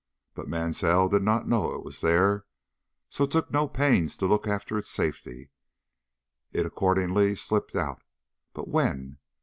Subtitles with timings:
[0.33, 2.45] But Mansell did not know it was there,
[3.07, 5.51] so took no pains to look after its safety.
[6.51, 8.01] It accordingly slipped out;
[8.55, 9.19] but when?